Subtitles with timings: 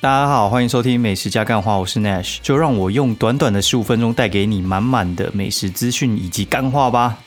[0.00, 7.18] 大家好，欢迎收听《美食加干话》，我是 Nash，就让我用短短的十五分钟带给你满满的美食资讯以及干话吧。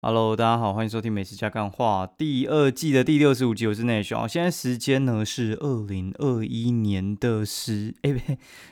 [0.00, 4.28] Hello，大家好，欢迎收听《美食加干话》第二季的第六十五集，我是 Nash 啊。
[4.28, 8.20] 现在时间呢是二零二一年的十哎不，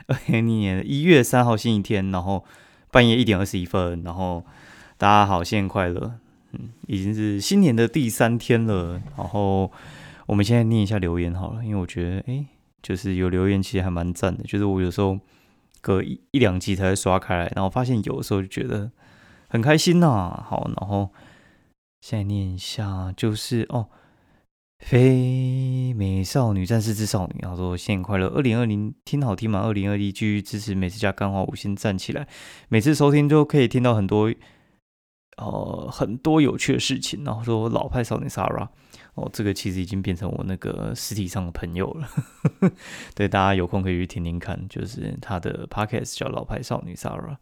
[0.07, 2.45] 二零二一年一月三号星期天，然后
[2.93, 4.45] 半夜一点二十一分，然后
[4.97, 6.21] 大家好，新年快乐。
[6.53, 9.71] 嗯，已经是新年的第三天了，然后
[10.27, 12.47] 我们现在念一下留言好了，因为我觉得，哎，
[12.83, 15.19] 就是有留言其实还蛮赞的，就是我有时候
[15.83, 18.91] 隔一一两集才会刷开来，然后发现有的时候就觉得
[19.49, 20.43] 很开心呐。
[20.47, 21.11] 好，然后
[22.01, 23.89] 现在念一下，就是哦，
[24.79, 29.61] 非美少女战士之少女，然后说新年快乐，二零二零听好听吗？
[29.61, 32.27] 二零二一继续支持美食家干话五星站起来，
[32.69, 34.33] 每次收听都可以听到很多。
[35.39, 38.67] 呃，很多有趣的事情，然后说老派少女 Sara，
[39.15, 42.09] 哦，这个其实已经变成我那个实体上的朋友了。
[43.15, 47.37] 对，大家有空可以去听听看，就是他的 podcast 叫老派少女 Sara，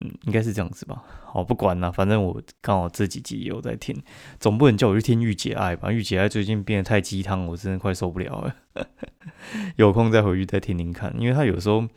[0.00, 1.02] 嗯，应该是这样子吧。
[1.24, 4.02] 好，不管了，反正我刚好这几集也有在听，
[4.38, 5.90] 总不能叫我去听御姐爱吧？
[5.90, 8.54] 御姐爱最近变得太鸡汤，我真的快受不了了。
[9.76, 11.88] 有空再回去再听听看，因为他有时候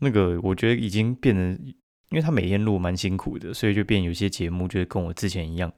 [0.00, 1.74] 那个我觉得已经变成。
[2.10, 5.70] 因为他每天录蛮辛苦的，所以就变有些节目就是跟我之前一样，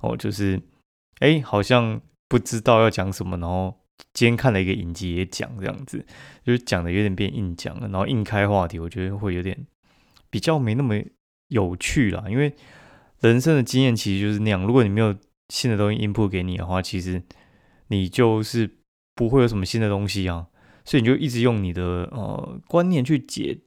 [0.00, 0.60] 哦，就是
[1.18, 3.74] 哎，好像不知道要讲什么，然后
[4.12, 6.06] 今天看了一个影集也讲这样子，
[6.44, 9.66] 就是讲的有点变硬讲了，然后硬开话题，我觉得会有点
[10.30, 10.94] 比较没那么
[11.48, 12.24] 有趣啦。
[12.28, 12.54] 因为
[13.20, 15.16] 人生的经验其实就是那样，如果你没有
[15.48, 17.20] 新的东西 input 给你的话，其实
[17.88, 18.70] 你就是
[19.16, 20.46] 不会有什么新的东西啊，
[20.84, 23.58] 所以你就一直用你的呃观念去解。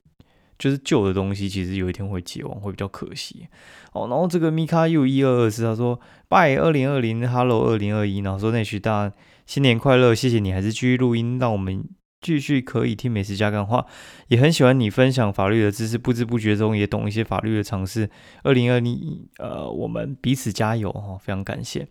[0.58, 3.48] 就是旧的东西，其实有一天会解亡，会比较可惜
[3.92, 4.08] 哦。
[4.10, 6.00] 然后这个 Mika U 一二二四，他说
[6.30, 9.12] 拜二零二零，Hello 二零二一，然后说那徐大
[9.46, 11.84] 新年快乐，谢谢你还是继续录音，让我们
[12.22, 13.86] 继续可以听美食加干话，
[14.30, 18.10] 也很喜欢你分享法律的知识，不知不觉中也懂一些法律的常识。
[18.44, 21.86] 二零二零，呃，我们彼此加油哈，非常感谢。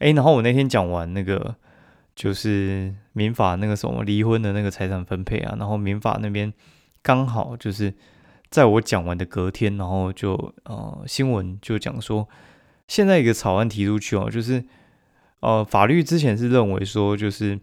[0.00, 1.54] 哎，然后我那天讲完那个
[2.16, 6.52] 就是民法那个什么离婚的那个财产分配啊，然后民法那边。
[7.04, 7.92] 刚好就是
[8.50, 12.26] 在我讲完的隔天，然后就呃新闻就讲说，
[12.88, 14.64] 现在一个草案提出去哦，就是
[15.40, 17.60] 呃法律之前是认为说，就是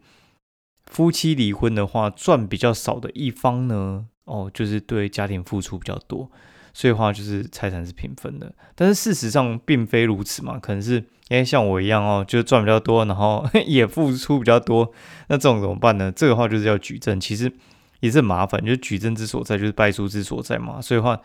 [0.85, 6.29] 夫妻离婚的话，赚比较少的一方呢，哦就是对家庭付出比较多，
[6.71, 8.53] 所以话就是财产是平分的。
[8.75, 10.97] 但是事实上并非如此嘛，可能是
[11.29, 14.93] 因为像我一样哦，就赚比较多，然后 也付出比较多，
[15.29, 16.11] 那这种怎么办呢？
[16.11, 17.51] 这个话就是要举证，其实。
[18.01, 20.81] 也是很麻烦，就是举证之所在，就是败诉之所在嘛。
[20.81, 21.21] 所以话，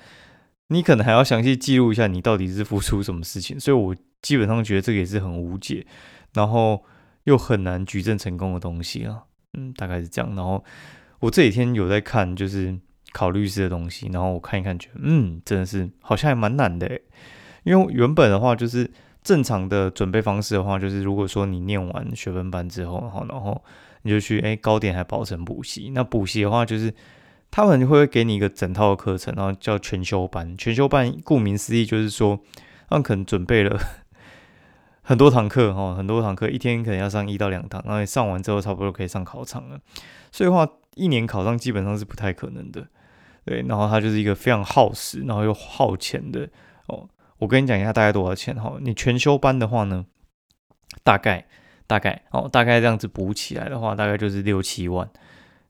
[0.69, 3.59] 你可能还要详细记录一下你到底是付出什么事情。
[3.59, 5.85] 所以我基本上觉得这个也是很无解，
[6.35, 6.85] 然后
[7.25, 9.25] 又很难举证成功的东西啊。
[9.55, 10.35] 嗯，大概是这样。
[10.37, 10.63] 然后
[11.21, 12.79] 我这几天有在看，就是
[13.13, 17.01] 考律师的东西，然后我看一看，觉得嗯，真的是好像还蛮难的。
[17.65, 18.91] 因为原本的话，就是
[19.23, 23.65] 正常的准备方式的话，就是如果说你念完学分班之后，然然后。
[24.07, 25.91] 你就去哎，高点还保证补习。
[25.93, 26.95] 那补习的话，就是
[27.51, 30.57] 他们会给你一个整套的课程，然后叫全修班。
[30.57, 32.39] 全修班顾名思义就是说，
[32.89, 33.77] 他们可能准备了
[35.03, 39.81] 很多堂课哈，很多堂课，一天可能要上一到两堂，然后上完之后差不多可以上考场了。
[40.31, 42.87] 所以话，一年考上基本上是不太可能的。
[43.45, 46.49] 对，然后它就是一个非常耗时，然后又耗钱的
[46.87, 47.09] 哦。
[47.39, 48.77] 我跟你讲一下大概多少钱哈？
[48.81, 50.07] 你全修班的话呢，
[51.03, 51.47] 大概。
[51.87, 55.09] 大概哦，大概这样子补起来的话，大概就是六七万，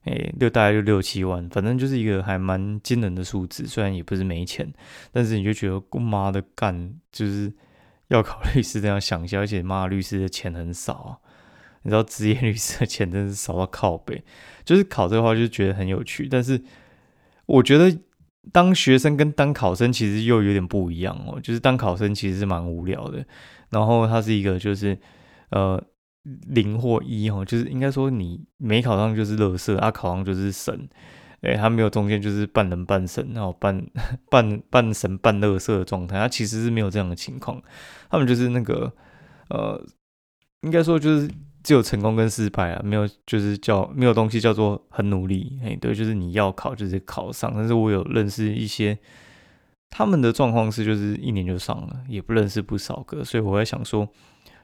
[0.04, 3.66] 诶，六大概就六七万，反正就是一个还蛮惊人的数字。
[3.66, 4.72] 虽然也不是没钱，
[5.12, 7.52] 但是你就觉得妈的干，就是
[8.08, 11.18] 要考律师这样想一下，而且妈律师的钱很少啊。
[11.82, 14.24] 你知道职业律师的钱真是少到靠背，
[14.64, 16.60] 就是考这个话就觉得很有趣，但是
[17.44, 17.96] 我觉得
[18.52, 21.38] 当学生跟当考生其实又有点不一样哦。
[21.40, 23.22] 就是当考生其实是蛮无聊的，
[23.68, 24.98] 然后它是一个就是
[25.50, 25.84] 呃。
[26.48, 30.88] 零或一哈，就是应该说你没考上就是乐色，啊考上就是神，
[31.42, 33.86] 哎，他没有中间就是半人半神，然后半
[34.28, 37.62] 半半神半乐色的状态，他其实是没有这样的情况，
[38.10, 38.92] 他们就是那个
[39.50, 39.80] 呃，
[40.62, 41.30] 应该说就是
[41.62, 48.98] 只有成功跟失败啊，没有就是叫没有东西叫做很努力，哎，对，就是你要考就是考上，但是我有认识一些
[49.90, 54.08] 他们的状况是就是一年就上了，也不认识不少个，所以我在想说。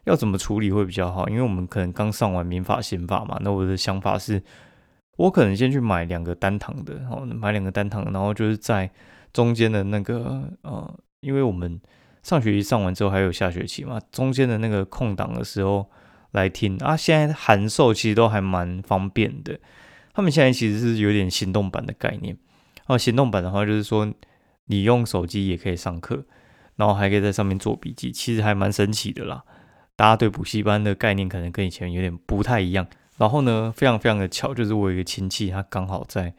[0.04, 1.28] 要怎么处理会比较好？
[1.28, 3.38] 因为我们可能刚上完民法、刑法嘛。
[3.42, 4.42] 那我的想法是，
[5.16, 8.90] 我可能先去买两个单堂的，然后买两个单堂，然后就是在
[9.32, 11.80] 中间的那个呃，因为我们
[12.22, 15.88] 上学期上完之后还有下学期嘛，中间的那个空档的时候
[16.32, 16.96] 来听啊。
[16.96, 19.58] 现在函授其实都还蛮方便的，
[20.12, 22.36] 他们现在其实是有点行动版的概念。
[22.86, 24.12] 哦，行动版的话就是说
[24.66, 26.24] 你用手机也可以上课，
[26.74, 29.44] 然后还可以在上面做笔记，其实还蛮神奇的啦。
[29.96, 32.86] 大家对补习班的概念可能跟以前有点不太一样。
[33.16, 36.34] 然后呢，非常非常的巧，就是我有一个亲戚，他刚好在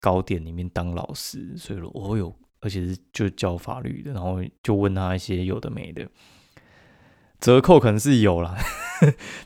[0.00, 2.34] 高点里面当老师，所以说我有。
[2.64, 6.06] 而且是就教法律的，然后就问他一些有的没的，
[7.40, 8.56] 折扣可能是有啦，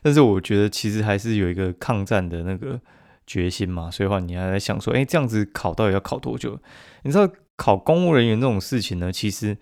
[0.02, 2.78] 但是我觉得其实还是有一个抗战的那个
[3.26, 6.60] 决心嘛，所以话你还在想说，哎，这样子考到底要考多久？
[7.04, 7.26] 你知道
[7.56, 9.56] 考公务人员这种事情呢，其实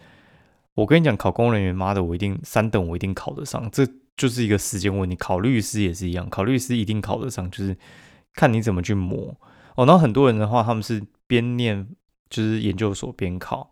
[0.75, 3.87] 我跟你讲，考公务人员，妈的，我一定三等，我一定考得上，这
[4.17, 5.17] 就是一个时间问题。
[5.17, 7.76] 考律师也是一样，考律师一定考得上，就是
[8.35, 9.37] 看你怎么去磨
[9.76, 9.87] 哦。
[9.87, 11.88] 然后很多人的话，他们是边念。
[12.31, 13.71] 就是研究所边考，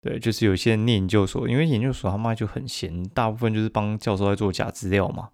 [0.00, 5.28] 对，就是有些人念研究所，因为研究所他妈就很闲，大部分就是帮教授在做假资料嘛，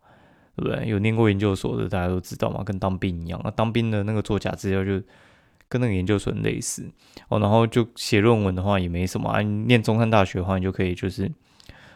[0.56, 0.86] 对不对？
[0.86, 5.00] 有念过研究所的大家都知道嘛，跟当兵一样啊，当兵的那个做假资料就
[5.70, 6.86] 跟那个研究所类似
[7.28, 7.38] 哦。
[7.38, 11.32] 然后就写论文的话也没什么啊，念中山大学的话你就可以就是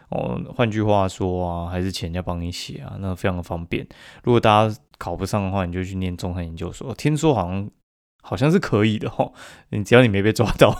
[0.09, 3.87] 哦，换句话说啊，还是钱家帮你写啊，那非常的方便。
[4.23, 7.69] 如果大家考不上的话，你就去念中山研究所，听说好像。
[8.27, 9.31] 好像是可以的哈，
[9.69, 10.75] 你只要你没被抓到，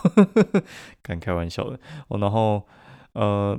[1.04, 2.18] 敢开玩笑的哦。
[2.18, 2.66] 然后
[3.14, 3.56] 呃，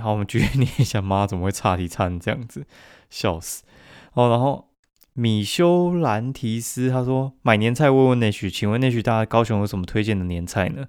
[0.00, 2.64] 好，我们继续念一下，妈怎么会差题差成这样子，
[3.10, 3.64] 笑死
[4.12, 4.30] 哦。
[4.30, 4.65] 然后
[5.18, 10.84] 米修兰提斯他说买年菜问问内许，请问内许大家高雄有什么推荐的年菜呢？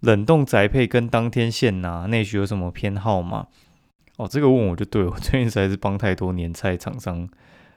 [0.00, 3.48] 冷冻宅配跟当天现拿，内许有什么偏好吗？
[4.16, 7.28] 哦，这个问我就对我最近实在是帮太多年菜厂商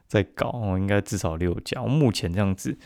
[0.07, 2.77] 在搞哦，应该至少六家，我目前这样子。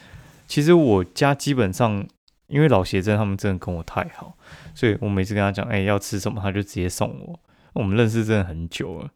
[0.48, 2.04] 其实我家基本上，
[2.48, 4.36] 因为老邪真他们真的跟我太好，
[4.74, 7.40] 所以我每次跟他讲，哎，要吃什么，他就直接送我。
[7.74, 9.10] 我们认识真的很久了，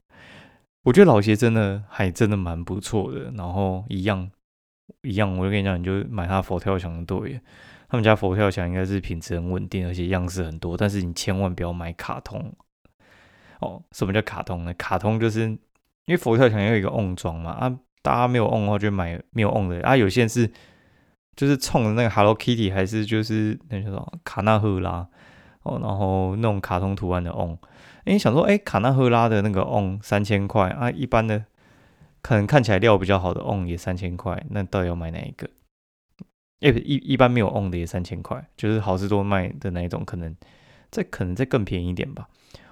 [0.83, 3.31] 我觉得老邪真的还真的蛮不错的。
[3.31, 4.29] 然后一样
[5.01, 7.39] 一样，我就跟你讲，你就买他佛跳墙对，
[7.87, 10.75] 他们家佛跳墙应该是品质很稳定，而且样式很多。
[10.75, 12.53] 但是你千万不要买卡通
[13.59, 13.83] 哦。
[13.91, 14.73] 什么叫卡通呢？
[14.73, 15.59] 卡通就是因
[16.07, 19.95] 为佛跳墙有一个瓮装嘛，啊，大家没有瓮的话就买没有瓮的啊。
[19.95, 20.51] 有些人是。
[21.35, 25.07] 就是冲着那个 Hello Kitty，还是就是那叫什么卡纳赫拉
[25.63, 27.57] 哦，然后那种卡通图案的 on，
[28.05, 31.43] 哎，想说哎，卡纳赫拉的那个 on 三千块啊，一般的
[32.21, 35.49] 可能看起来料比较好的 on 也三千块，那到底要买哪一个？
[36.61, 40.35] 哎，一一般没有 on 的也三千块，就是好事多卖的那一种，可能
[40.89, 42.27] 再可能再更便宜一点吧。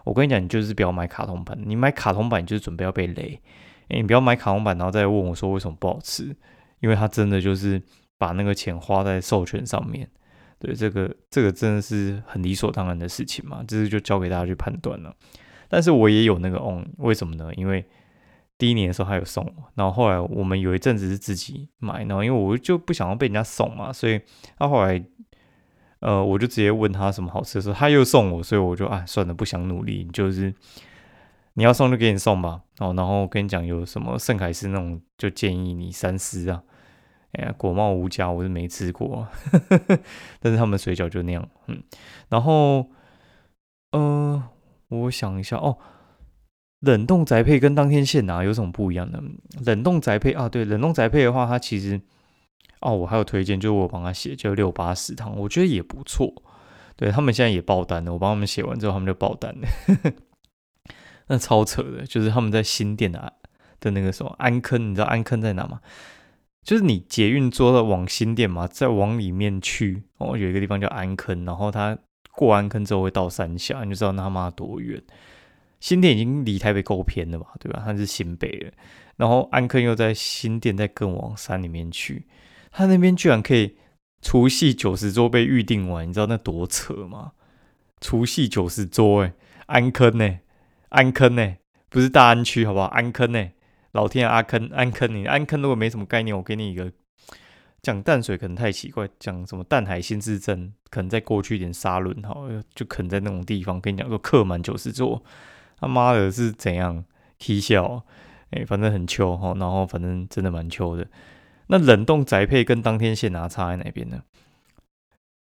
[0.05, 3.41] 我跟你讲，你就是不要买卡通版，你买卡通版就是准备要被雷。
[3.89, 6.35] 哎，你不要买卡通版，然后再问我说为什么不好吃，
[6.79, 7.81] 因为它真的就是。
[8.19, 10.09] 把那个钱花在授权上面，
[10.59, 13.63] 对这个这个真的是很理所当然的事情嘛？
[13.67, 15.15] 这是就交给大家去判断了。
[15.69, 17.53] 但是我也有那个 on，为什么呢？
[17.55, 17.85] 因为
[18.57, 24.19] 第一年的时候他有送我，然后后来我们有一阵子是自己买，然后因为我就不想要被人家送嘛，所以
[24.57, 25.03] 他后来
[25.99, 30.53] 呃我就直接问他什么好吃的时候，他又送我，所以我就啊算了，不想努力，就是
[31.53, 32.61] 你要送就给你送吧。
[32.79, 36.63] 哦，然后跟你讲有什么盛凯斯那种，就建议你三思啊。
[37.33, 39.27] 哎呀，果茂无家我是没吃过，
[40.39, 41.83] 但是他们水饺就那样，嗯，
[42.29, 42.89] 然后，
[43.91, 44.41] 呃，
[44.87, 45.77] 我想一下哦，
[46.79, 49.21] 冷冻宅配跟当天现拿有什么不一样的？
[49.65, 51.99] 冷冻宅配啊，对，冷冻宅配的话，它其实，
[52.79, 56.33] 哦，我还有推荐，就是我帮他写，就六八食堂，我觉得也不错，
[56.95, 59.67] 对他们现在也爆单了，我帮他们写完之后，他们就爆单了，
[61.27, 63.33] 那超扯的，就是他们在新店的
[63.79, 65.81] 的那个什么安坑，你知道安坑在哪吗？
[66.67, 71.97] 就是你捷运坐到往新店嘛，再往里面去哦，有一个地方叫安坑，然后它
[72.33, 75.01] 过安坑之后会到山下，你就知道他妈多远。
[75.79, 77.81] 新店已经离台北够偏了嘛，对吧？
[77.85, 78.73] 它是新北的，
[79.15, 82.25] 然后安坑又在新店再更往山里面去，
[82.69, 83.77] 它那边居然可以
[84.21, 87.31] 除夕九十桌被预定完，你知道那多扯吗？
[88.01, 89.33] 除夕九十桌，哎，
[89.67, 90.39] 安坑呢？
[90.89, 91.55] 安坑呢？
[91.87, 92.87] 不是大安区，好不好？
[92.87, 93.51] 安坑呢？
[93.97, 96.91] 老天阿坑安坑你安坑如果没什么概念，我给你一个
[97.81, 102.35] 讲淡水可能太奇怪，讲什么淡海新市镇可能再过去一点沙轮哈，
[102.75, 105.23] 就可能在那种地方跟你讲说客满九十座，
[105.79, 107.03] 他妈的是怎样
[107.39, 108.03] 踢笑？
[108.51, 111.07] 哎，反正很秋哈，然后反正真的蛮秋的。
[111.69, 114.21] 那冷冻宅配跟当天现拿差在哪边呢？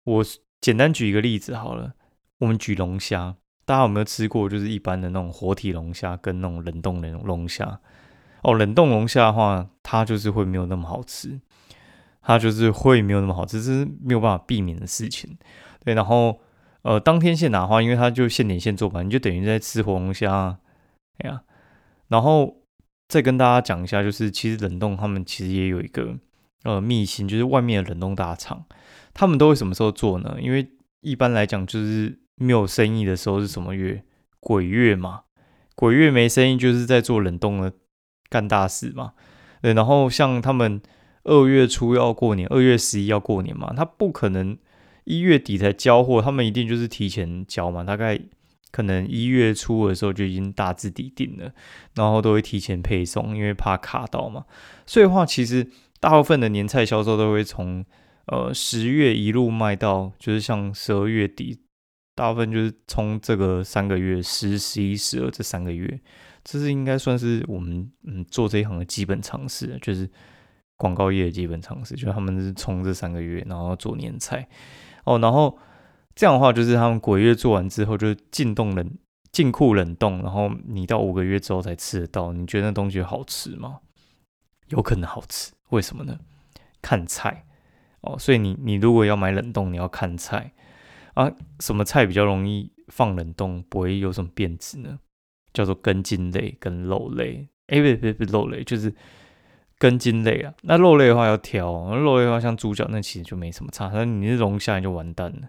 [0.02, 0.25] 我
[0.61, 1.95] 简单举一个例子好了，
[2.38, 4.49] 我们举龙虾，大家有没有吃过？
[4.49, 7.80] 就是一般的那种活体龙虾跟那种冷冻的那种龙虾。
[8.42, 11.40] 哦，冷冻龙虾的话，它就是会没有那么好吃，
[12.23, 15.37] 它就是会没有那么好吃，这是没有办法避免的事情。
[15.85, 16.40] 对，然后
[16.82, 20.59] 呃，当天现拿的话，因为它就现点现做嘛，你就等于在吃活龙虾，
[21.18, 21.42] 哎呀，
[22.09, 22.62] 然后
[23.09, 26.16] 再跟大家讲一下，就是其实冷冻他们其实也有一个
[26.64, 28.64] 呃秘辛，就是外面的冷冻大厂，
[29.12, 30.37] 他们都会什么时候做呢？
[30.40, 30.66] 因为
[31.02, 34.02] 一般来讲就是没有生意的时候是什么月？
[34.38, 35.25] 鬼月嘛，
[35.75, 37.70] 鬼月没生意就是在做冷冻的
[38.31, 39.13] 干大事嘛，
[39.61, 40.81] 对，然后像他们
[41.25, 44.57] 二月初要过年，二月十一要过年嘛，他不可能。
[45.05, 48.21] 一月底才交货，他们一定就是提前交嘛，大概
[48.71, 51.51] 可能一月初的时候就已经大致底定了，
[51.95, 54.45] 然后都会提前配送，因为怕卡到嘛。
[54.87, 55.67] 所以话，其实
[55.99, 57.85] 大部分的年菜销售都会从
[58.27, 61.59] 呃十月一路卖到，就是像十二月底，
[62.21, 65.99] 大部分就是冲这个三个月十、十一、十二这三个月，
[66.45, 70.07] 这是应该算是我们嗯做这一行的基本常识，就是
[70.77, 74.47] 广告业的基本常识，就是他们是冲这三个月，然后做年菜。
[75.05, 75.59] 哦，然后
[76.15, 78.99] 这样的话，就是他们鬼月做完之后，就进冻冷、
[79.33, 82.35] 进库冷冻，然后你到五个月之后才吃得到。
[82.35, 83.79] 你觉得那东西好吃吗？
[84.69, 86.19] 有可能好吃，为什么呢？
[86.83, 87.47] 看菜
[88.03, 90.53] 哦，所以你你如果要买冷冻，你要看菜
[91.25, 94.99] 啊，什么菜比较容易放冷冻，不会有什么变质呢？
[95.53, 97.49] 叫做根茎类跟肉类。
[97.67, 98.93] 哎，不不不，肉类就是。
[99.83, 105.49] 根茎类啊，那肉类的话要挑，肉类的话像猪脚那其实就没什么差，那你是龙虾你就完蛋了。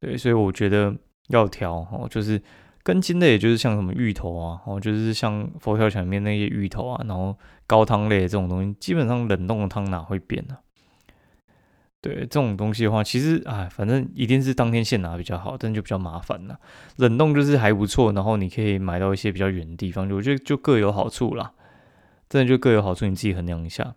[0.00, 0.92] 对，所以我觉得
[1.28, 2.42] 要挑哦，就是
[2.82, 7.38] 根茎类，就是像什么芋头啊，哦，就是像佛跳墙里面那些芋头啊，然后
[7.68, 10.58] 高汤类这种东西，基本上冷冻的汤哪会变呢？
[12.02, 16.58] 对，这种东西的话，其实哎，反正一定是当天现拿比较好，但就比较麻烦了。
[16.96, 21.52] 冷冻就是还不错，然后你可以买到一些比较远的地方，我觉得就各有好处啦。
[22.28, 23.94] 真的就各有好处，你自己衡量一下。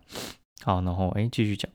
[0.64, 1.70] 好，然后哎，继续讲。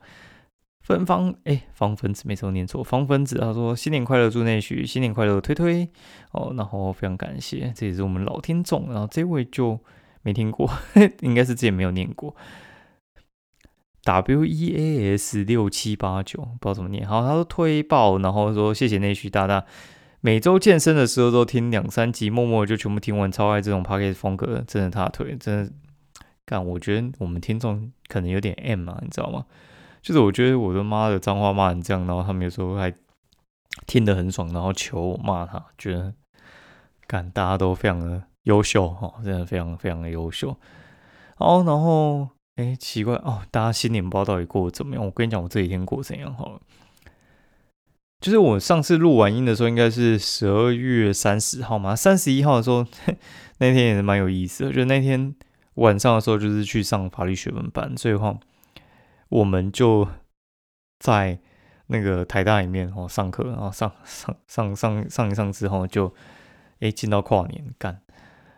[0.82, 2.82] 芬芳哎，方分子没错，念错。
[2.82, 5.88] 方分子他说新年快乐，祝内许新年快乐，推推
[6.32, 6.52] 哦。
[6.56, 8.86] 然后非常感谢，这也是我们老听众。
[8.92, 9.78] 然后这位就
[10.22, 10.70] 没听过，
[11.22, 12.34] 应该是之前没有念过。
[14.04, 17.06] W E A S 六七八九，不知道怎么念。
[17.06, 19.64] 好，他说推爆，然后说谢谢内许大大，
[20.20, 25.72] 每周健身的时候都听两三集，默默就全部听完，超爱这种 p o c k e t 风格，真的他推，真的。
[26.46, 29.44] 但我觉得我们听众可能有点 M 啊，你知道吗？
[30.02, 32.92] 就是我觉得我的妈的脏话骂成这样，然后他们有时候还
[33.86, 36.14] 听得很爽，然后求我骂他，觉得
[37.06, 40.56] 干大家都非常的优秀哈，真的非常非常的优秀。
[41.36, 42.28] 好，然后
[42.60, 45.04] 哎，奇怪哦，大家新年不知道到底过得怎么样？
[45.04, 46.60] 我跟你讲，我这几天过得怎样好了。
[48.20, 52.86] 就是我上次录完音的时候，应该是十二月三十号嘛，三十一号的时候，
[53.58, 55.34] 那天也是蛮有意思的，就那天。
[55.74, 58.38] 晚上的时候就是去上法律学分班，所以话
[59.30, 60.06] 我们就
[60.98, 61.38] 在
[61.86, 66.12] 那个台大里面哦上课，然后上上上上上一上之后就
[66.80, 68.02] 哎进到跨年干，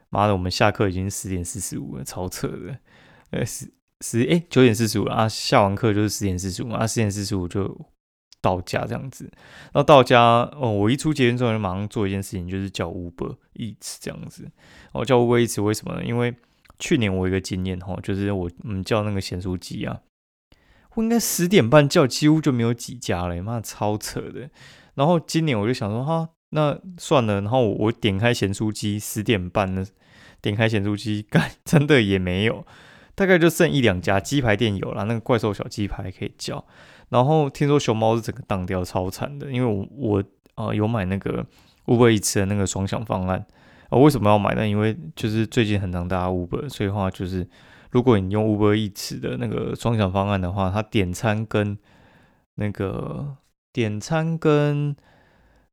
[0.09, 2.79] 妈的我们下课已经十点四十五了，超扯的，
[3.31, 7.81] 呃十十哎九点四十五了啊，下完课就是十点四十五啊，十点四十五就
[8.43, 9.31] 到家这样子，
[9.73, 10.21] 然后到家
[10.61, 14.51] 哦我一出捷运之后就马上做一件事情，就是叫 Uber Eats 这样子，
[14.93, 16.05] 我叫 Uber Eats 为什么呢？
[16.05, 16.35] 因为
[16.79, 20.01] 去年我一个经验哈，就是我嗯叫那个咸酥鸡啊，
[20.95, 24.51] 我应该十点半叫，几乎就没有几家了，妈超扯的。
[24.95, 29.87] 然后今年我就想说哈，那算了，然后我点开咸酥鸡，十点半呢，
[30.41, 32.67] 点开咸酥鸡，干真的也没有，
[33.23, 36.65] 大概就剩一两家鸡排店有了，那个怪兽小鸡排可以叫。
[37.09, 40.25] 然后听说熊猫是整个当掉，超惨的，因为我我
[40.57, 41.47] 啊有买那个
[41.87, 43.47] 乌龟一次的那个双享方案。
[43.91, 44.67] 我为什么要买呢？
[44.67, 47.49] 因为就是最近很常搭 Uber，所以话就是
[47.93, 51.79] 如果你用 Uber 一次的那个双享方案的话，它点餐跟
[52.57, 53.37] 那个
[53.73, 54.97] 点餐跟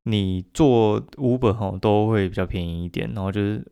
[0.04, 3.10] 你做 Uber 哈都会比较便宜一点。
[3.12, 3.66] 然后就是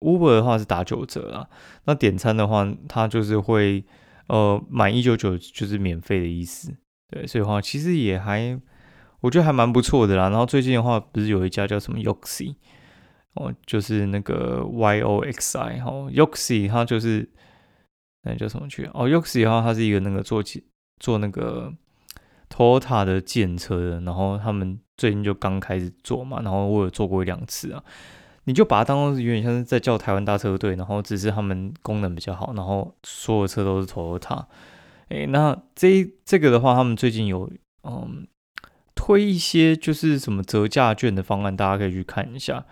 [0.00, 1.48] Uber 的话是打九折啊，
[1.84, 3.84] 那点餐的话它就是会
[4.28, 6.74] 呃满一九九就是免费的意思。
[7.08, 8.60] 对，所以话其实也还
[9.20, 10.28] 我觉得还蛮不错的啦。
[10.28, 12.56] 然后最近的话不是有一家叫什么 Yoxi。
[13.38, 17.28] 哦，就是那个 Y O X I 哈，Yoxi 它就是
[18.22, 18.86] 那叫什么去？
[18.94, 20.42] 哦，Yoxi 的话，它是一个那个做
[20.98, 21.70] 做那个
[22.48, 27.84] Toyota 的建车的，然后他们最近就刚开始做嘛，然后我有做过一两次啊。
[28.46, 34.46] 你就把它当做有点像是在叫台湾大车队，然后只是他们功能比较好，然后所有车都是 Toyota。
[35.08, 37.50] 哎，那这这个的话，他们最近有
[37.84, 38.26] 嗯
[38.94, 42.64] 推一些就是什么折价券的方案，大家可以去看一下。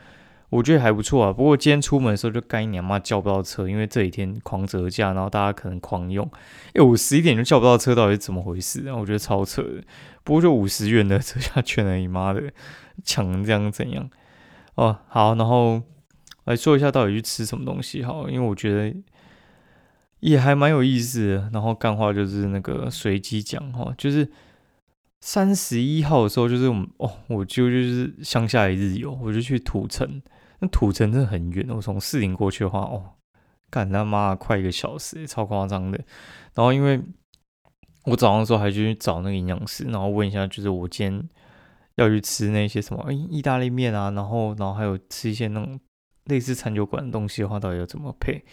[0.50, 1.32] 我觉得还不错啊。
[1.32, 6.28] 不过今天出门的时候就干娘妈叫不到车，因为这几天狂折价，然后大家可能狂用。
[6.74, 9.00] 哎，我十一点就叫不到车，到底是怎么回事然后？
[9.00, 9.82] 我觉得超扯的。
[10.22, 12.52] 不过就五十元的折价券而已，妈的，
[13.04, 14.08] 抢这样怎样？
[14.74, 15.82] 哦，好，然后
[16.44, 18.96] 来说一下到底去吃什么东西好，因为我觉得
[20.20, 21.50] 也还蛮有意思的。
[21.52, 24.28] 然后干话就是那个随机讲哈，就是
[25.20, 30.20] 三十一号的时候，就是我们哦，我就就是乡下一日游，我就去土城。
[30.60, 33.12] 那土城真的很远，我从四林过去的话，哦，
[33.70, 35.98] 干他妈快一个小时，超夸张的。
[36.54, 37.00] 然后因为
[38.04, 41.28] 我早上的时候还去找那个营养师，然后问一下，就是我今天
[41.96, 45.78] 要去吃那些什么，哎，意大利面啊，然后，然后还有吃一些那种
[46.24, 48.44] 类似餐酒馆的东西的话，到底要怎么配？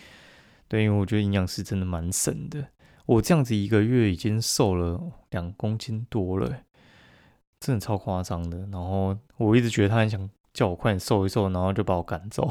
[0.67, 2.67] 对，因为我觉得营养师真的蛮省的，
[3.05, 6.63] 我这样子一个月已经瘦了两公斤多了，
[7.59, 8.59] 真的超夸张的。
[8.71, 12.49] 然后我一直觉得他很想叫我快点瘦一瘦，然后就把我赶走。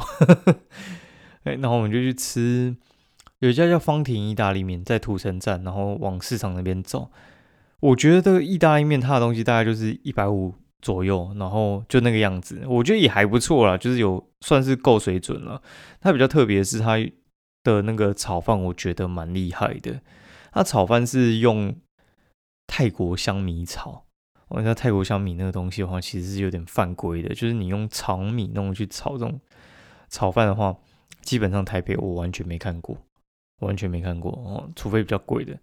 [1.44, 2.76] 哎，然后我们就去吃。
[3.38, 7.10] 有一家叫方婷意大利面，在土城站，然后往市场那边走。
[7.80, 15.62] 我觉得这个意大利面它的东西大概就是一百五左右，然后就那个样子，我觉得也还不错啦，就是有算是够水准了。
[16.00, 16.96] 它比较特别是它
[17.62, 20.00] 的那个炒饭，我觉得蛮厉害的。
[20.52, 21.74] 它炒饭是用
[22.66, 24.04] 泰国香米炒，
[24.48, 29.40] 我道泰国香米那个东西的话，其实是有点犯规的，就是你用长米弄去炒这种
[30.08, 30.76] 炒饭的话，
[31.22, 32.96] 基本上台北我完全没看过。
[33.60, 35.54] 完全没看过哦，除非比较贵的。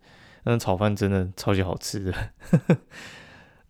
[0.43, 2.13] 那炒饭真的超级好吃的，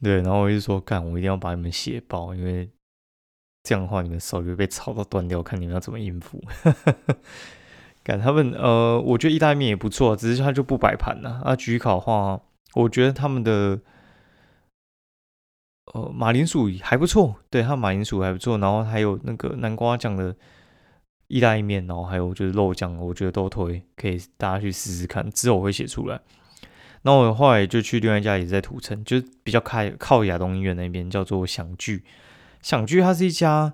[0.01, 0.21] 对。
[0.21, 2.69] 然后我就说，干，我一定要把你们写爆，因为
[3.63, 6.43] 这样的话，你们手就被炒到断掉，看你们要怎么应付。
[8.03, 11.41] 干他们，呃，我觉得意大利面也不错，只是他就不摆盘了。
[11.43, 12.41] 啊，焗烤的话，
[12.75, 13.79] 我觉得他们的
[15.93, 20.35] 呃马铃薯还不错，对，他马铃薯还不错，然后还有那个南瓜酱的。
[21.29, 25.29] 意大利面，然后还有就是肉酱，我觉得都推，可以大家去试试看。
[25.31, 26.21] 之后我会写出来。
[27.03, 32.03] 那我后来就去另外一家，也在土城，就是比较开靠亚东医院那边，叫做享聚。
[32.61, 33.73] 享聚它是一家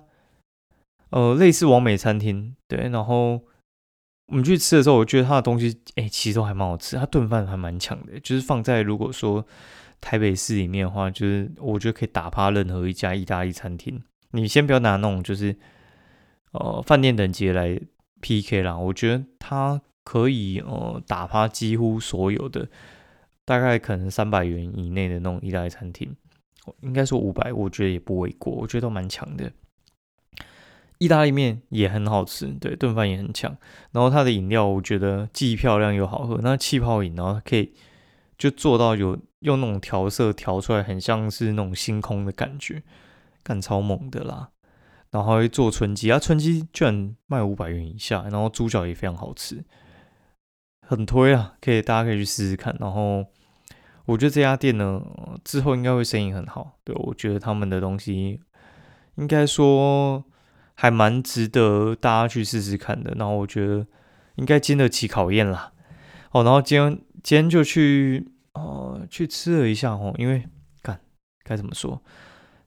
[1.10, 2.88] 呃类似完美餐厅，对。
[2.90, 3.42] 然后
[4.26, 8.18] 我们去吃的时候，我觉得它的东西哎其实都还蛮好吃，它炖饭还蛮强的。
[8.20, 9.46] 就是放在如果说
[10.00, 14.02] 台北市里面的话，就是我觉得可以打趴任何一家意大利餐厅。
[14.30, 15.56] 你先不要拿那种就是。
[16.56, 17.80] 呃，饭店等级来
[18.20, 22.68] PK 啦，我觉得它可以呃打趴几乎所有的，
[23.44, 26.14] 大概可能三百元以内的那种意大利餐厅，
[26.80, 29.52] 应该说五百，我觉得也不为过，我觉得都蛮强的。
[30.98, 33.54] 意大利面也很好吃，对，炖饭也很强，
[33.90, 37.74] 然后它的饮料我觉得既漂亮又好喝，那气泡饮，然后可以
[38.38, 42.82] 就做到有用那种调色调出来，很像是那种星空的感觉，
[43.42, 44.50] 干超猛的啦。
[45.10, 49.62] 然后会做春鸡啊，春鸡居然卖五百元以下，然后猪脚也非常好吃，
[50.86, 52.76] 很推啊，可以大家可以去试试看。
[52.80, 53.24] 然后
[54.06, 55.02] 我觉得这家店呢，
[55.44, 56.78] 之后应该会生意很好。
[56.84, 58.40] 对我觉得他们的东西
[59.16, 60.24] 应该说
[60.74, 63.14] 还蛮值得大家去试试看的。
[63.16, 63.86] 然后我觉得
[64.36, 65.72] 应该经得起考验啦。
[66.32, 70.44] 哦，然后今天今天就去哦去吃了一下哦，因为
[70.82, 71.00] 干
[71.42, 72.02] 该怎么说？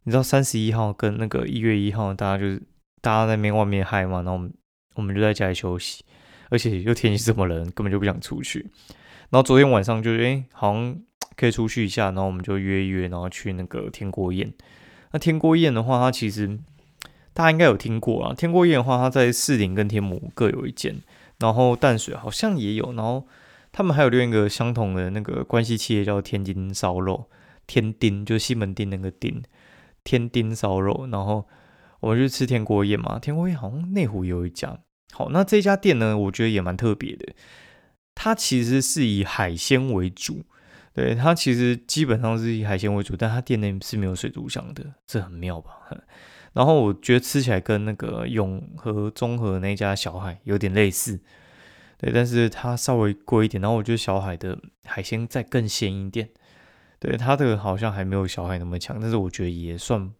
[0.03, 2.63] 你知道三十一号跟那个一月一号，大家就是
[3.01, 4.53] 大家那边外面嗨嘛，然后我们
[4.95, 6.05] 我们就在家里休息，
[6.49, 8.59] 而且又天气这么冷，根本就不想出去。
[9.29, 10.97] 然后昨天晚上就是哎，好像
[11.35, 14.53] 可以出去一下，然后我们就约一约，然后去那个天锅宴。
[15.11, 16.59] 那天锅宴的话，它其实
[17.33, 18.33] 大家应该有听过啊。
[18.33, 20.95] 天锅宴的话，它在士林跟天母各有一间，
[21.39, 23.27] 然后淡水好像也有，然后
[23.71, 27.29] 他们还有另一个相同的那个关系企业叫天津烧肉，
[27.65, 29.43] 天丁就西门町那个丁。
[30.03, 31.45] 天丁烧肉，然后
[31.99, 33.19] 我们去吃天锅宴嘛。
[33.19, 34.79] 天锅宴好像内湖有一家。
[35.13, 37.33] 好，那这家店呢，我觉得也蛮特别的。
[38.15, 40.43] 它其实是以海鲜为主，
[40.93, 45.71] 对，它其实基本上是以海鲜为主，但它店内是没有水族箱的，这很妙吧？
[46.53, 51.19] 然后我觉得吃起来跟那个永和综合那家小海有点类似，
[51.97, 53.61] 对，但是它稍微贵一点。
[53.61, 56.29] 然后我觉得小海的海鲜再更鲜一点。
[56.99, 60.11] 对它这个好像还没有小海那么强，但是我觉得也算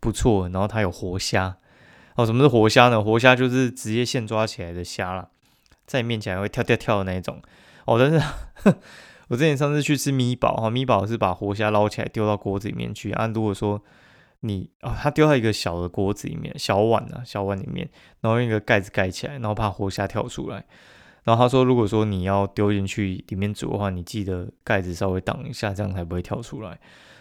[0.00, 0.50] 不错。
[0.50, 1.56] 然后它有活虾
[2.16, 3.02] 哦，什么是活虾呢？
[3.02, 5.28] 活虾就是直接现抓起来的虾了，
[5.86, 7.40] 在你面前还会跳跳跳的那种
[7.86, 7.98] 哦。
[7.98, 8.74] 但是
[9.28, 13.26] 我之前上次去吃米堡哈，米堡是把活虾捞起来丢到锅子里面去啊。
[13.28, 13.80] 如果说
[14.40, 17.88] 你哦，他丢到一个小的锅子里面，小碗啊，小碗里面，
[18.20, 20.64] 然后用一个盖子盖起来，然后怕活虾跳出来。
[21.22, 26.80] 然后他说，如果说你要丢进去里面煮的话，你记得盖子稍微挡一下，这样才不会跳出来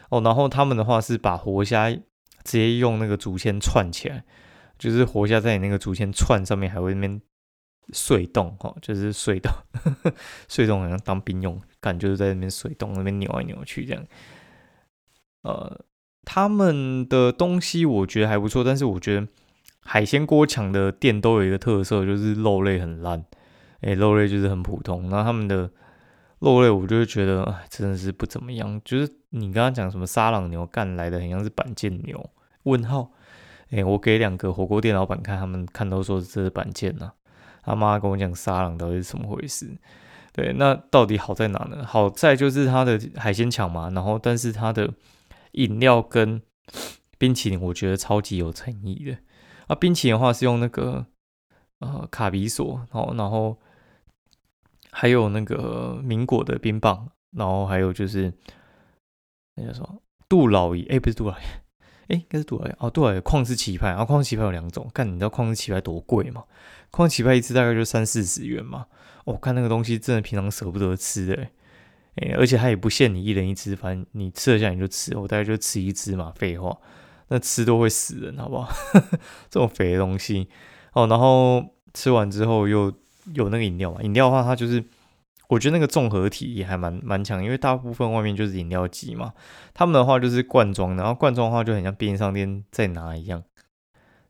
[0.09, 0.21] 哦。
[0.21, 2.01] 然后他们的话是把活虾直
[2.43, 4.23] 接用那个竹签串起来，
[4.79, 7.21] 就是活下在你那个竹签串上面，还会那边
[7.91, 9.51] 碎洞哦，就是碎动，
[10.47, 14.03] 碎洞好像当兵用，感就是在那边碎洞，那边扭来扭去这样。
[15.41, 15.79] 呃，
[16.23, 19.27] 他们的东西我觉得还不错，但是我觉得
[19.81, 23.25] 海鲜锅强的店都有一个特色，就是肉类很烂，
[23.81, 25.09] 哎，肉类就是很普通。
[25.09, 25.69] 然后他们的
[26.39, 28.81] 肉类，我就会觉得，哎，真的是不怎么样。
[28.85, 32.29] 就是你刚刚讲什么沙朗牛干来的，很像是板腱牛？
[32.63, 33.11] 问号？
[33.69, 37.11] 哎，我给两个火锅店老板看，他们看都说这是板腱呐。
[37.61, 39.77] 他妈跟我讲沙朗到底是怎么回事？
[40.31, 41.85] 对，那到底好在哪呢？
[41.85, 44.93] 好在就是它的海鲜强嘛，然后但是它的
[45.51, 46.41] 饮料跟
[47.17, 49.17] 冰淇淋，我觉得超级有诚意的。
[49.67, 51.05] 啊，冰淇淋的话是用那个
[51.79, 53.59] 呃卡比索，然后然后
[54.91, 58.33] 还有那个民果的冰棒，然后还有就是
[59.55, 60.85] 那叫什么杜老爷？
[60.85, 61.45] 哎，不是杜老爷。
[62.09, 66.43] 哎，应该是杜老爷哦，杜老爷旷世奇派，然后旷世奇派有两种，看你知道旷世奇派多贵吗？
[66.91, 68.85] 旷世奇派一次大概就三四十元嘛，
[69.25, 71.47] 我看那个东西真的平常舍不得吃的，
[72.15, 76.75] 哎，而且它也不限你一人一只，反正你吃得下你就吃，我大概就吃一只嘛，废话，
[77.29, 78.73] 那吃都会死人，好不好？
[79.49, 80.47] 这种肥的东西
[80.93, 82.91] 哦，然后吃完之后又
[83.33, 84.83] 有那个饮料嘛，饮料的话它就是。
[85.49, 89.33] 我觉得那个综合体也还蛮蛮强，因为大部分外面就是饮料机嘛，
[89.73, 93.43] 他们的话就是罐装，然后罐装的话就很像便利商店在拿一样，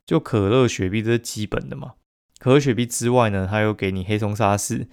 [0.06, 1.92] 就可乐、雪碧这是基本的嘛。
[2.38, 4.88] 可乐、雪碧之外呢，它有给你黑松沙士、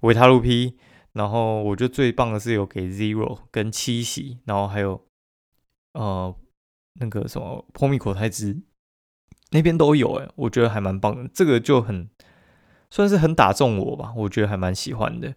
[0.00, 0.76] 维他露 P，
[1.14, 5.04] 然后我觉得最棒的是有给 Zero 跟七喜，然后还有
[5.94, 6.32] 呃
[7.00, 8.62] 那个什么蜂蜜口太汁，
[9.50, 12.08] 那边都有哎，我觉得还蛮棒的，这个就很
[12.88, 15.34] 算是很打中我吧，我觉得还蛮喜欢的。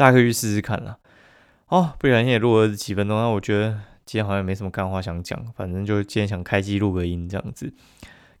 [0.00, 0.96] 大家可以去试试看啦。
[1.68, 3.72] 哦，不然也录了几分钟，那我觉得
[4.06, 7.70] 今天好像没什么干话想讲，反正就今天想开机录个音这样子，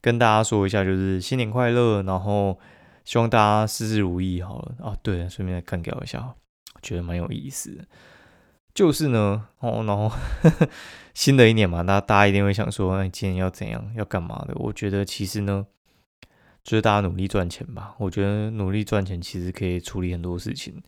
[0.00, 2.58] 跟大家说一下，就是新年快乐，然后
[3.04, 4.74] 希望大家事事如意好了。
[4.78, 6.34] 哦，对，顺便干掉一下，
[6.80, 7.84] 觉得蛮有意思的。
[8.72, 10.10] 就是呢，哦，然后
[11.12, 14.54] 新的一年嘛，那大家一定会想说，哎，今年要怎样，要干嘛的？
[14.54, 15.66] 我觉得其实呢，
[16.64, 17.94] 就是大家努力赚钱吧。
[17.98, 20.82] 我觉得努力赚钱其实可以处理很多事情。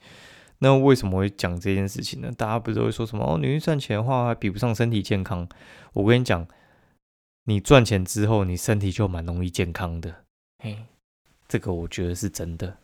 [0.63, 2.31] 那为什么会讲这件事情呢？
[2.37, 5.49] 大家不是会说什么哦，努力赚钱的话还比不上身体健康。
[5.93, 6.47] 我跟你讲，
[7.47, 10.23] 你赚钱之后，你身体就蛮容易健康的。
[10.63, 10.79] 嘿，
[11.49, 12.79] 这个我觉得是真的。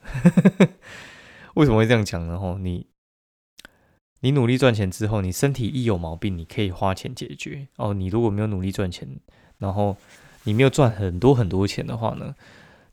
[1.54, 2.36] 为什么会这样讲呢？
[2.36, 2.88] 吼，你
[4.22, 7.68] 你努力赚钱之后，你身体一有毛病，你可以花钱解决。
[7.76, 9.08] 哦，你如果没有努力赚钱，
[9.58, 9.96] 然后
[10.42, 12.34] 你没有赚很多很多钱的话呢，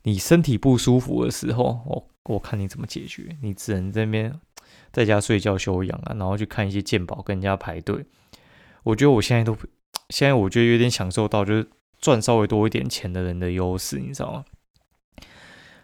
[0.04, 4.38] 你身体不舒服的时候，我我看你怎么解决，你只能这边。
[4.92, 8.06] 在家睡觉休养啊，然后去看一些鉴宝，跟人家排队。
[8.84, 9.56] 我觉得我现在都，
[10.10, 11.68] 现在我觉得有点享受到，就是
[12.00, 14.44] 赚稍微多一点钱的人的优势，你知道吗？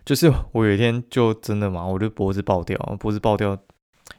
[0.05, 3.59] 就是我有一天就真的嘛，我就脖子爆掉，脖子爆掉，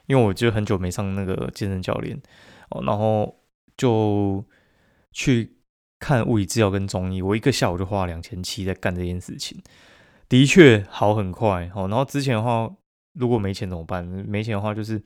[0.06, 2.20] 因为我就很久没上那个健身教练
[2.70, 3.40] 哦，然后
[3.76, 4.44] 就
[5.12, 5.56] 去
[5.98, 9.60] 看物理治疗跟中医，我一个下午就花了两千七在干这件事情，
[10.28, 11.88] 的确好很快哦。
[11.88, 12.70] 然后之前的话。
[13.14, 14.04] 如果没钱怎么办？
[14.04, 15.02] 没钱的话，就是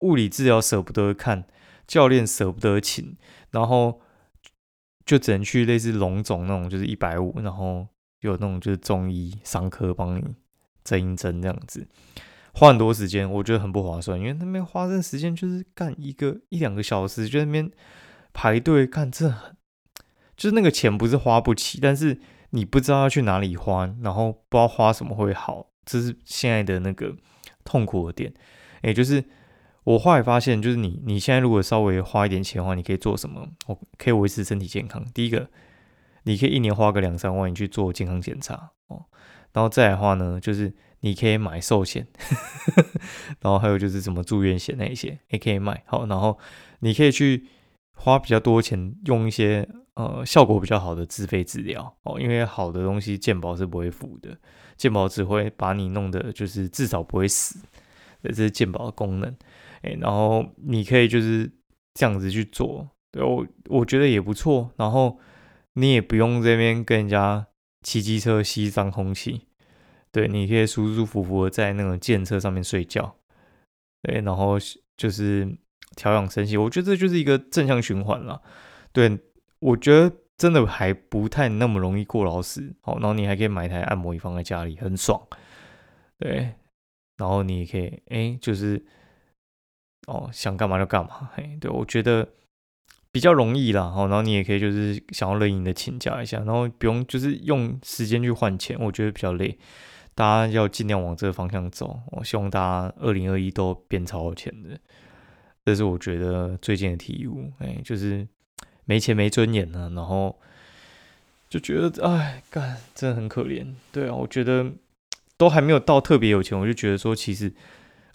[0.00, 1.44] 物理治疗舍不得看，
[1.86, 3.16] 教练舍不得请，
[3.50, 4.00] 然后
[5.04, 7.86] 就只能去类似龙总那种，就是一百五，然后
[8.20, 10.24] 有那种就是中医伤科帮你
[10.82, 11.86] 针一针这样子，
[12.54, 17.70] 花很多时间，我觉得很不划算，因为那边花这时间就是干一个一两个小时，就那边
[18.32, 19.28] 排队干，这
[20.36, 22.18] 就是那个钱不是花不起，但是
[22.50, 27.14] 你不知道要去哪里花，然后不知道花什么会好，这是现在的那个。
[27.64, 28.32] 痛苦的点，
[28.82, 29.24] 也就是
[29.84, 33.48] 我后来发现，就是你你现在如果稍微花一点钱的话，你可以做什么？
[33.66, 35.04] 我可以维持身体健康。
[35.14, 35.48] 第一个，
[36.24, 39.04] 你可以一年花个两三万，你去做健康检查哦。
[39.52, 42.06] 然后再来的话呢，就是你可以买寿险，
[43.40, 45.82] 然后还有就是什么住院险那一些也可以买。
[45.86, 46.38] 好，然后
[46.80, 47.46] 你可以去
[47.94, 54.38] 花比较多钱，用一些呃效果比较好的自费治疗哦，因为好的东西健保是不会付的。
[54.80, 57.58] 健保只会把你弄的，就是至少不会死，
[58.22, 59.28] 这是健保的功能。
[59.82, 61.52] 哎，然后你可以就是
[61.92, 64.70] 这样子去做，对我我觉得也不错。
[64.78, 65.18] 然后
[65.74, 67.46] 你也不用这边跟人家
[67.82, 69.48] 骑机车吸脏空气，
[70.10, 73.16] 对，你可以舒舒服服的在那种健车上面睡觉，
[74.00, 74.56] 对，然后
[74.96, 75.58] 就是
[75.94, 76.58] 调养身心。
[76.58, 78.40] 我觉得这就是一个正向循环了。
[78.94, 79.18] 对
[79.58, 80.16] 我觉得。
[80.40, 85.20] 真的还不太那么容易过劳死，好，然后你还可以买台按摩椅放在家里，很爽，
[86.18, 86.54] 对，
[87.18, 88.82] 然后你也可以，哎，就是，
[90.06, 92.26] 哦，想干嘛就干嘛，嘿，对我觉得
[93.12, 99.58] 比较容易啦，哦，然后你也可以就是想要任意的请假一下，然后不用就是用时间去换钱，我觉得比较累。
[100.14, 102.00] 大家要尽量往这个方向走。
[102.12, 104.78] 我希望大家二零二一都变超有钱的，
[105.66, 107.52] 这是我觉得最近的体悟。
[107.58, 108.26] 哎，就是
[108.90, 110.36] 没钱没尊严呢，然后
[111.48, 113.72] 就觉得哎，干真的很可怜。
[113.92, 114.72] 对啊，我觉得
[115.36, 117.52] 都还没有到特别有钱，我就觉得说其实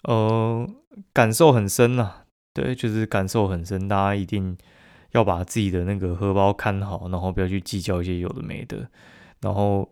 [0.02, 0.68] 呃
[1.14, 2.24] 感受很深呐。
[2.52, 4.56] 对，就是感受很深，大家一定
[5.12, 8.88] 要把自己的那个荷包看好，然后不要去计较一些有的没的，
[9.40, 9.90] 然后。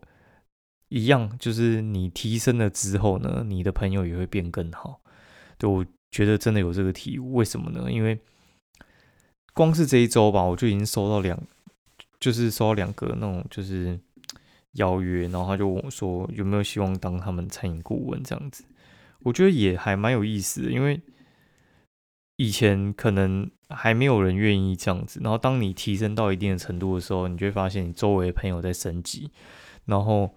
[0.91, 5.01] 一样，就是你提升了之后呢，你的朋友也会变更好。
[5.59, 7.91] 对我觉得真的有这个体悟，为什么呢？
[7.91, 8.17] 因为
[9.55, 11.41] 光是这一周吧，我就已经收到两，
[12.21, 13.99] 就是收到两个那种就是
[14.73, 18.65] 邀约，然后他就问我说有没有希望当他们餐饮顾问这样子。
[19.21, 21.01] 我觉得也还蛮有意思的，因为
[22.37, 29.31] 以前可能还没有人愿意这样子，然后当你提升到一定的程度的时候，你就会发现你周围的朋友在升级，
[29.87, 30.35] 然后。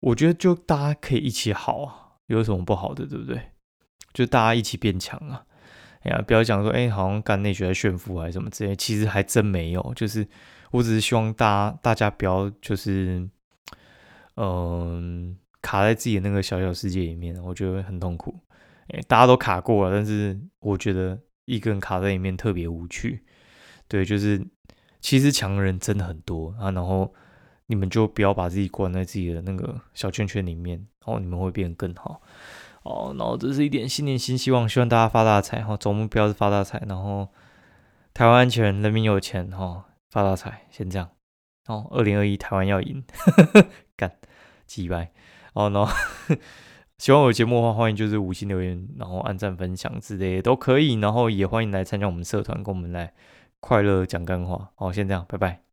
[0.00, 3.50] 我觉得就大家可以一起好啊，有什么不好的，对不对？
[4.12, 5.44] 就大家一起变强啊！
[6.02, 9.92] 哎呀，不要讲说，哎，好像干内学在炫富还是什么之类，其实还真没有。
[9.94, 10.26] 就是
[10.70, 13.28] 我只是希望大家大家不要就是，
[14.36, 18.38] 嗯，卡在自己的那个小小世界里面，我觉得很痛苦。
[18.88, 23.24] 哎，大家都卡过了，但是我觉得一个人卡在里面特别无趣。
[23.86, 24.44] 对，就是
[25.00, 27.14] 其实强人真的很多啊，然后。
[27.70, 32.18] 你们就不要把自己关在自己的那个小圈圈里面，然后你们会变得更好。
[32.88, 37.28] 哦，然后这是一点新年新希望，希望大家发大财哈，总目标是发大财，然后
[38.14, 41.10] 台湾安全，人民有钱哈，发大财，先这样。
[41.66, 43.04] 哦，二零二一台湾要赢，
[43.94, 44.10] 干，
[44.64, 45.12] 击败。
[45.52, 45.92] 哦，然后
[46.96, 53.12] 喜欢我节目的话，欢迎就是五星留言，然后按赞分享之类都可以，然后也欢迎来参加我们社团，跟我们来
[53.60, 54.70] 快乐讲干话。
[54.76, 55.67] 好，先这样，拜拜。